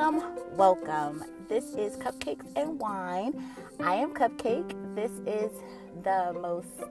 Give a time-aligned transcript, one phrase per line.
[0.00, 1.24] welcome, welcome.
[1.46, 3.44] This is Cupcakes and Wine.
[3.80, 4.74] I am Cupcake.
[4.94, 5.52] This is
[6.02, 6.88] the most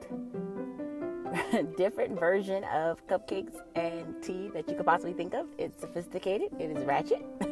[1.76, 5.48] different version of cupcakes and tea that you could possibly think of.
[5.58, 7.26] It's sophisticated, it is ratchet.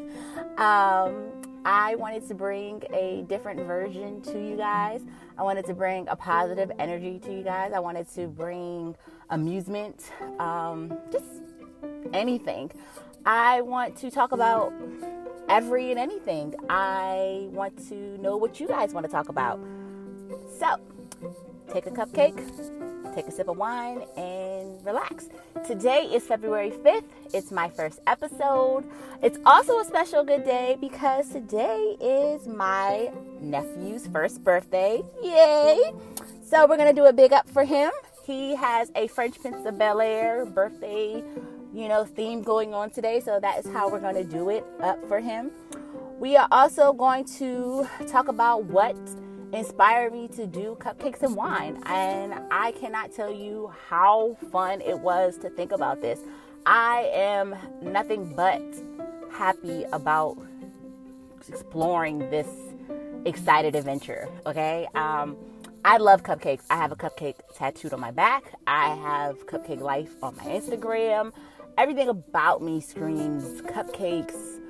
[0.59, 5.03] Um, I wanted to bring a different version to you guys.
[5.37, 7.73] I wanted to bring a positive energy to you guys.
[7.73, 8.97] I wanted to bring
[9.31, 11.27] amusement, um, just
[12.13, 12.73] anything.
[13.25, 14.73] I want to talk about
[15.49, 16.55] every and anything.
[16.69, 19.59] I want to know what you guys want to talk about.
[20.59, 20.77] So,
[21.73, 22.37] take a cupcake,
[23.15, 25.29] take a sip of wine, and relax.
[25.67, 27.05] Today is February 5th.
[27.33, 28.85] It's my first episode.
[29.23, 35.03] It's also a special good day because today is my nephew's first birthday.
[35.23, 35.93] Yay!
[36.45, 37.91] So, we're going to do a big up for him.
[38.25, 41.23] He has a Fresh Prince of Bel Air birthday
[41.75, 43.21] you know, theme going on today.
[43.21, 45.51] So that is how we're going to do it up for him.
[46.19, 48.97] We are also going to talk about what
[49.53, 51.81] inspired me to do cupcakes and wine.
[51.87, 56.21] And I cannot tell you how fun it was to think about this.
[56.67, 58.63] I am nothing but
[59.31, 60.37] happy about
[61.49, 62.49] exploring this
[63.25, 64.29] excited adventure.
[64.45, 64.87] Okay.
[64.95, 65.37] Um,
[65.85, 66.63] I love cupcakes.
[66.69, 68.53] I have a cupcake tattooed on my back.
[68.67, 71.33] I have Cupcake Life on my Instagram
[71.79, 74.61] everything about me screams cupcakes,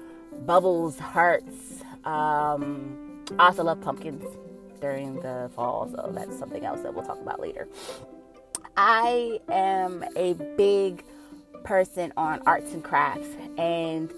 [0.44, 1.82] bubbles, hearts.
[2.04, 4.24] Um, I also love pumpkins
[4.80, 7.66] during the fall, so that's something else that we'll talk about later.
[8.76, 11.02] I am a big
[11.64, 14.12] person on arts and crafts, and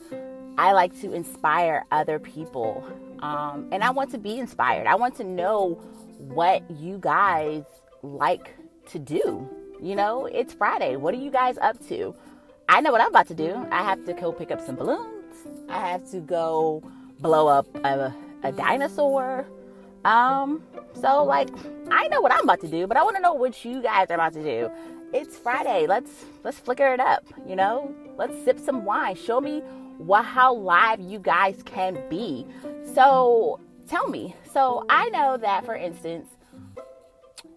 [0.58, 2.84] I like to inspire other people.
[3.20, 4.86] Um, and I want to be inspired.
[4.86, 5.74] I want to know
[6.18, 7.64] what you guys
[8.02, 8.56] like
[8.88, 9.48] to do.
[9.80, 10.96] You know, it's Friday.
[10.96, 12.14] What are you guys up to?
[12.70, 13.66] I know what I'm about to do.
[13.72, 15.34] I have to go pick up some balloons.
[15.68, 16.84] I have to go
[17.18, 19.44] blow up a, a dinosaur.
[20.04, 20.62] Um,
[20.94, 21.48] so like
[21.90, 24.08] I know what I'm about to do, but I want to know what you guys
[24.10, 24.70] are about to do.
[25.12, 25.88] It's Friday.
[25.88, 26.12] Let's
[26.44, 27.92] let's flicker it up, you know?
[28.16, 29.16] Let's sip some wine.
[29.16, 29.62] Show me
[29.98, 32.46] what how live you guys can be.
[32.94, 33.58] So
[33.88, 34.36] tell me.
[34.52, 36.28] So I know that for instance,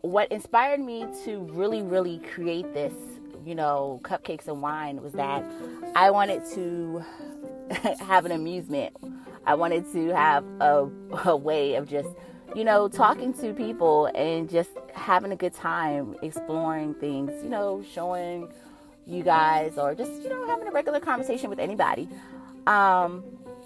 [0.02, 2.94] what inspired me to really, really create this
[3.46, 5.44] you know, cupcakes and wine was that
[5.96, 7.04] I wanted to
[8.00, 8.96] have an amusement.
[9.46, 10.90] I wanted to have a,
[11.26, 12.10] a way of just,
[12.56, 17.84] you know, talking to people and just having a good time exploring things, you know,
[17.94, 18.52] showing
[19.06, 22.08] you guys or just, you know, having a regular conversation with anybody.
[22.68, 23.24] Um,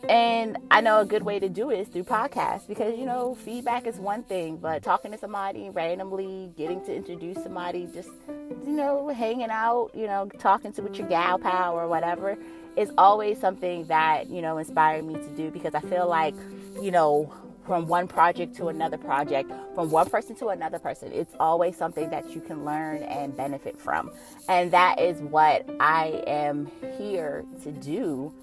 [0.10, 3.36] and I know a good way to do it is through podcasts because, you know,
[3.36, 8.74] feedback is one thing, but talking to somebody randomly, getting to introduce somebody, just, you
[8.74, 12.38] know, hanging out, you know, talking to with your gal pal or whatever
[12.76, 16.36] is always something that, you know, inspired me to do because I feel like,
[16.82, 17.34] you know,
[17.68, 21.12] from one project to another project, from one person to another person.
[21.12, 24.12] It's always something that you can learn and benefit from.
[24.48, 28.34] And that is what I am here to do.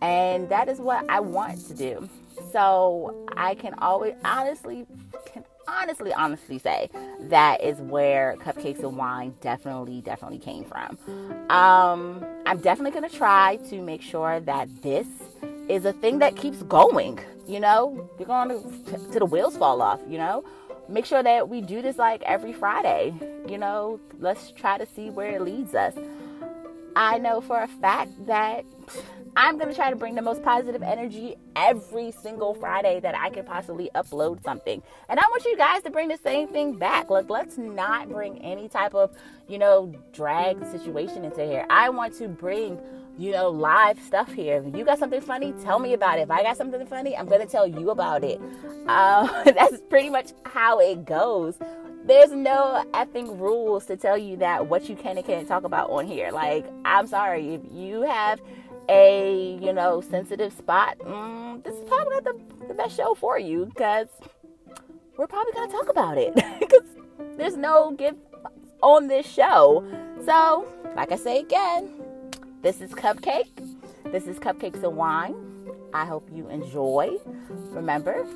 [0.00, 2.08] And that is what I want to do.
[2.50, 4.86] So I can always honestly
[5.26, 10.98] can honestly honestly say that is where cupcakes and wine definitely definitely came from.
[11.50, 15.06] Um, I'm definitely going to try to make sure that this
[15.68, 17.18] is a thing that keeps going.
[17.46, 20.00] You know, we're going to to the wheels fall off.
[20.08, 20.44] You know,
[20.88, 23.14] make sure that we do this like every Friday.
[23.48, 25.94] You know, let's try to see where it leads us.
[26.96, 28.64] I know for a fact that
[29.36, 33.30] I'm going to try to bring the most positive energy every single Friday that I
[33.30, 34.82] can possibly upload something.
[35.08, 37.10] And I want you guys to bring the same thing back.
[37.10, 39.10] Look, let's not bring any type of,
[39.48, 41.66] you know, drag situation into here.
[41.68, 42.78] I want to bring
[43.16, 44.62] you know, live stuff here.
[44.66, 46.22] If you got something funny, tell me about it.
[46.22, 48.40] If I got something funny, I'm going to tell you about it.
[48.88, 51.56] Uh, that's pretty much how it goes.
[52.06, 55.88] There's no effing rules to tell you that what you can and can't talk about
[55.88, 56.30] on here.
[56.30, 57.54] Like, I'm sorry.
[57.54, 58.40] If you have
[58.90, 63.38] a, you know, sensitive spot, mm, this is probably not the, the best show for
[63.38, 64.08] you because
[65.16, 66.34] we're probably going to talk about it.
[66.60, 66.86] Because
[67.38, 68.16] there's no give
[68.82, 69.84] on this show.
[70.24, 71.88] So, like I say again,
[72.62, 73.48] this is Cupcake.
[74.12, 75.34] This is Cupcakes and Wine.
[75.94, 77.16] I hope you enjoy.
[77.70, 78.26] Remember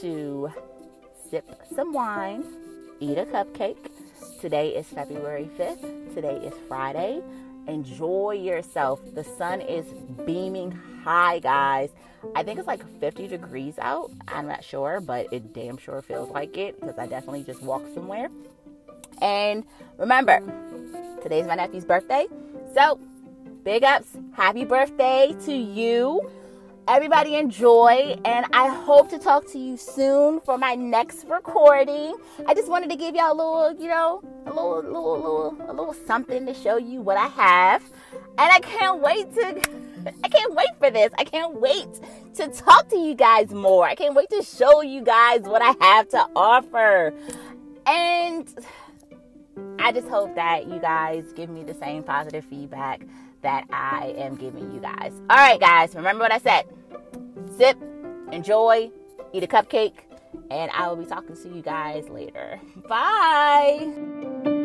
[0.00, 0.50] to
[1.30, 1.44] sip
[1.74, 2.44] some wine,
[3.00, 3.76] eat a cupcake.
[4.40, 6.14] Today is February 5th.
[6.14, 7.20] Today is Friday.
[7.66, 9.00] Enjoy yourself.
[9.14, 9.86] The sun is
[10.26, 10.72] beaming
[11.04, 11.90] high, guys.
[12.34, 14.10] I think it's like 50 degrees out.
[14.26, 17.94] I'm not sure, but it damn sure feels like it because I definitely just walked
[17.94, 18.28] somewhere.
[19.20, 19.64] And
[19.96, 20.40] remember,
[21.22, 22.26] today's my nephew's birthday.
[22.74, 22.98] So
[23.68, 24.16] Big ups.
[24.32, 26.30] Happy birthday to you.
[26.88, 32.16] Everybody enjoy, and I hope to talk to you soon for my next recording.
[32.46, 35.72] I just wanted to give y'all a little, you know, a little, little, little, a
[35.72, 37.82] little something to show you what I have,
[38.12, 39.62] and I can't wait to.
[40.24, 41.12] I can't wait for this.
[41.18, 41.88] I can't wait
[42.36, 43.84] to talk to you guys more.
[43.84, 47.12] I can't wait to show you guys what I have to offer.
[47.84, 48.48] And
[49.78, 53.02] I just hope that you guys give me the same positive feedback
[53.42, 55.12] that I am giving you guys.
[55.30, 56.66] All right, guys, remember what I said
[57.56, 57.78] sip,
[58.32, 58.90] enjoy,
[59.32, 59.94] eat a cupcake,
[60.50, 62.60] and I will be talking to you guys later.
[62.88, 64.57] Bye.